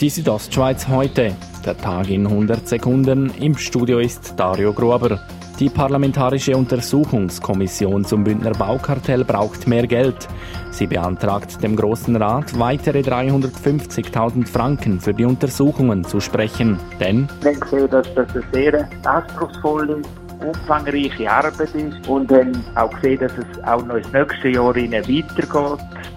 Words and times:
Die 0.00 0.08
Südostschweiz 0.08 0.88
heute. 0.88 1.36
Der 1.62 1.76
Tag 1.76 2.08
in 2.08 2.26
100 2.26 2.66
Sekunden. 2.66 3.30
Im 3.38 3.54
Studio 3.58 3.98
ist 3.98 4.32
Dario 4.34 4.72
Gruber. 4.72 5.20
Die 5.58 5.68
Parlamentarische 5.68 6.56
Untersuchungskommission 6.56 8.06
zum 8.06 8.24
Bündner 8.24 8.52
Baukartell 8.52 9.26
braucht 9.26 9.66
mehr 9.66 9.86
Geld. 9.86 10.26
Sie 10.70 10.86
beantragt 10.86 11.62
dem 11.62 11.76
Großen 11.76 12.16
Rat, 12.16 12.58
weitere 12.58 13.00
350.000 13.00 14.46
Franken 14.46 15.00
für 15.00 15.12
die 15.12 15.26
Untersuchungen 15.26 16.02
zu 16.04 16.18
sprechen. 16.18 16.78
Denn 16.98 17.28
wir 17.42 17.54
sehen, 17.68 17.90
dass 17.90 18.06
das 18.14 18.30
eine 18.30 18.44
sehr 18.54 18.88
anspruchsvolle 19.04 20.00
umfangreiche 20.42 21.30
Arbeit 21.30 21.74
ist 21.74 22.08
und 22.08 22.32
haben 22.32 22.52
auch 22.74 22.90
gesehen, 22.94 23.20
dass 23.20 23.32
es 23.32 23.64
auch 23.64 23.84
noch 23.84 23.96
ins 23.96 24.10
nächste 24.14 24.48
Jahr 24.48 24.74
weitergeht. 24.74 25.26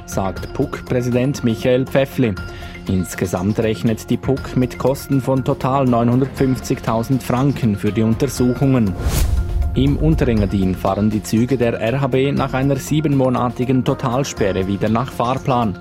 Sagt 0.06 0.54
PUC-Präsident 0.54 1.44
Michael 1.44 1.86
Pfeffli. 1.86 2.34
Insgesamt 2.88 3.60
rechnet 3.60 4.10
die 4.10 4.18
PUC 4.18 4.58
mit 4.58 4.78
Kosten 4.78 5.22
von 5.22 5.44
total 5.44 5.86
950.000 5.86 7.22
Franken 7.22 7.78
für 7.78 7.92
die 7.92 8.02
Untersuchungen. 8.02 8.94
Im 9.76 9.98
Unterengadin 9.98 10.76
fahren 10.76 11.10
die 11.10 11.24
Züge 11.24 11.58
der 11.58 11.80
RHB 11.80 12.34
nach 12.34 12.54
einer 12.54 12.76
siebenmonatigen 12.76 13.84
Totalsperre 13.84 14.68
wieder 14.68 14.90
nach 14.90 15.12
Fahrplan. 15.12 15.80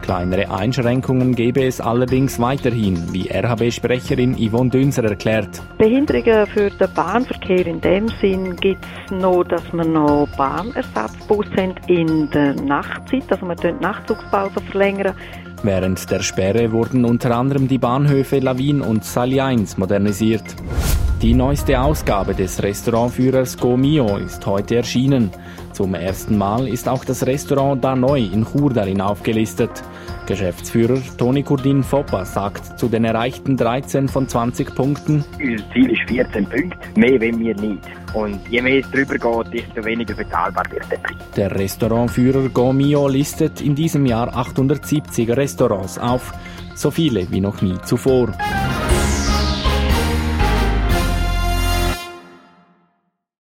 Kleinere 0.00 0.50
Einschränkungen 0.50 1.34
gäbe 1.34 1.64
es 1.64 1.80
allerdings 1.80 2.38
weiterhin, 2.38 3.12
wie 3.12 3.30
RHB-Sprecherin 3.30 4.36
Yvonne 4.36 4.68
Dünser 4.70 5.04
erklärt. 5.04 5.62
Behinderungen 5.78 6.46
für 6.46 6.68
den 6.70 6.92
Bahnverkehr 6.94 7.66
in 7.66 7.80
dem 7.80 8.08
Sinn 8.20 8.54
gibt 8.56 8.84
es 8.84 9.10
noch, 9.10 9.44
dass 9.44 9.62
wir 9.72 9.86
noch 9.86 10.28
Bahnersatzbusse 10.36 11.56
haben 11.56 11.74
in 11.88 12.30
der 12.30 12.54
Nachtzeit, 12.54 13.24
also 13.30 13.46
wir 13.46 13.56
die 13.56 13.72
Nachtzugspause 13.72 14.60
verlängern. 14.70 15.14
Während 15.64 16.10
der 16.10 16.20
Sperre 16.20 16.72
wurden 16.72 17.06
unter 17.06 17.34
anderem 17.34 17.68
die 17.68 17.78
Bahnhöfe 17.78 18.38
Lawin 18.38 18.82
und 18.82 19.02
Sali 19.02 19.40
1 19.40 19.78
modernisiert. 19.78 20.44
Die 21.22 21.32
neueste 21.32 21.80
Ausgabe 21.80 22.34
des 22.34 22.62
Restaurantführers 22.62 23.56
Go 23.56 23.74
Mio 23.74 24.18
ist 24.18 24.44
heute 24.44 24.76
erschienen. 24.76 25.30
Zum 25.74 25.94
ersten 25.94 26.38
Mal 26.38 26.68
ist 26.68 26.88
auch 26.88 27.04
das 27.04 27.26
Restaurant 27.26 27.82
Da 27.82 27.96
Neu 27.96 28.20
in 28.20 28.46
Chur 28.46 28.72
darin 28.72 29.00
aufgelistet. 29.00 29.82
Geschäftsführer 30.24 31.00
Toni 31.18 31.42
Kurdin 31.42 31.82
Foppa 31.82 32.24
sagt 32.24 32.78
zu 32.78 32.86
den 32.86 33.04
erreichten 33.04 33.56
13 33.56 34.06
von 34.06 34.28
20 34.28 34.72
Punkten: 34.72 35.24
Unser 35.40 35.72
Ziel 35.72 35.90
ist 35.90 36.08
14 36.08 36.46
Punkte, 36.46 36.78
mehr 36.94 37.20
wollen 37.20 37.40
wir 37.40 37.56
nicht. 37.56 37.80
Und 38.14 38.38
je 38.48 38.62
mehr 38.62 38.78
es 38.78 38.90
drüber 38.92 39.14
geht, 39.18 39.52
desto 39.52 39.84
weniger 39.84 40.14
bezahlbar 40.14 40.64
wird 40.70 40.88
der 40.92 40.98
Preis. 40.98 41.16
Der 41.34 41.52
Restaurantführer 41.52 42.48
Gomio 42.50 43.08
listet 43.08 43.60
in 43.60 43.74
diesem 43.74 44.06
Jahr 44.06 44.28
870 44.32 45.28
Restaurants 45.30 45.98
auf, 45.98 46.32
so 46.76 46.92
viele 46.92 47.28
wie 47.32 47.40
noch 47.40 47.60
nie 47.62 47.76
zuvor. 47.84 48.28